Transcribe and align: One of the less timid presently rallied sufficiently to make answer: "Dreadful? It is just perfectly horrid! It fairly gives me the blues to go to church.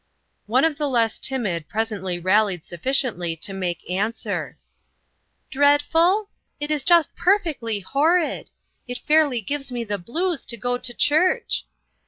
One 0.47 0.65
of 0.65 0.79
the 0.79 0.89
less 0.89 1.19
timid 1.19 1.69
presently 1.69 2.17
rallied 2.17 2.65
sufficiently 2.65 3.35
to 3.35 3.53
make 3.53 3.87
answer: 3.87 4.57
"Dreadful? 5.51 6.29
It 6.59 6.71
is 6.71 6.83
just 6.83 7.15
perfectly 7.15 7.81
horrid! 7.81 8.49
It 8.87 8.97
fairly 8.97 9.41
gives 9.41 9.71
me 9.71 9.83
the 9.83 9.99
blues 9.99 10.43
to 10.47 10.57
go 10.57 10.79
to 10.79 10.93
church. 10.95 11.65